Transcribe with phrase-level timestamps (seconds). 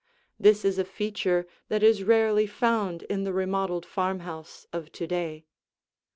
[0.39, 5.45] This is a feature that is rarely found in the remodeled farmhouse of to day.